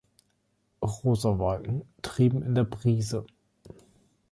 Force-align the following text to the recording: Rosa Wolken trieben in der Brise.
Rosa 0.81 1.37
Wolken 1.37 1.83
trieben 2.01 2.41
in 2.41 2.55
der 2.55 2.63
Brise. 2.63 3.23